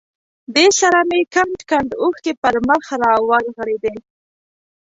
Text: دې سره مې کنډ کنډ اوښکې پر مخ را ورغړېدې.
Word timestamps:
دې 0.55 0.67
سره 0.79 0.99
مې 1.09 1.21
کنډ 1.33 1.59
کنډ 1.69 1.89
اوښکې 2.01 2.33
پر 2.41 2.55
مخ 2.67 2.83
را 3.01 3.13
ورغړېدې. 3.27 3.95